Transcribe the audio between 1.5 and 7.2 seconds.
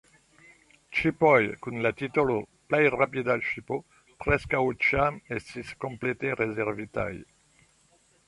kun la titolo "plej rapida ŝipo" preskaŭ ĉiam estis komplete rezervitaj.